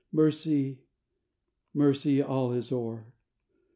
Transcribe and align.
Mercy! 0.11 0.79
Mercy! 1.75 2.23
all 2.23 2.51
is 2.53 2.71
o'er!" 2.71 3.13